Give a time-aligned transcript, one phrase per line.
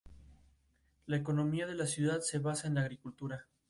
[1.05, 3.45] La economía de la ciudad se basa en la agricultura.